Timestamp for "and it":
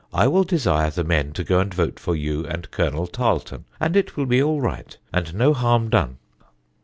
3.79-4.17